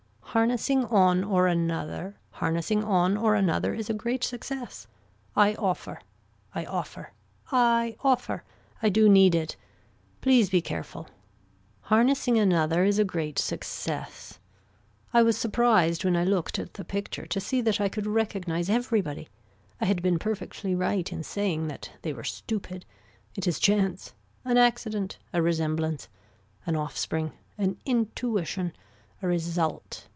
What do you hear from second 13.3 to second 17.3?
success. I was surprised when I looked at the picture